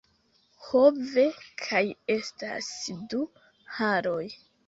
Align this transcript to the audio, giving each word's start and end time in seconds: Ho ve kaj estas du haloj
Ho 0.67 0.79
ve 1.09 1.25
kaj 1.65 1.83
estas 2.15 2.71
du 3.13 3.21
haloj 3.79 4.27